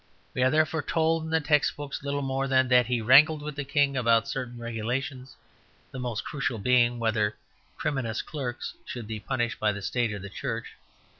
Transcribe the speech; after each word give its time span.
We 0.33 0.41
are 0.41 0.49
therefore 0.49 0.81
told 0.81 1.25
in 1.25 1.29
the 1.29 1.39
text 1.39 1.75
books 1.77 2.01
little 2.01 2.23
more 2.23 2.47
than 2.47 2.69
that 2.69 2.87
he 2.87 3.01
wrangled 3.03 3.43
with 3.43 3.55
the 3.55 3.63
King 3.63 3.95
about 3.95 4.27
certain 4.27 4.57
regulations; 4.57 5.35
the 5.91 5.99
most 5.99 6.23
crucial 6.23 6.57
being 6.57 6.97
whether 6.97 7.37
"criminous 7.77 8.23
clerks" 8.23 8.73
should 8.83 9.05
be 9.05 9.19
punished 9.19 9.59
by 9.59 9.71
the 9.71 9.81
State 9.83 10.11
or 10.11 10.17
the 10.17 10.27
Church. 10.27 10.73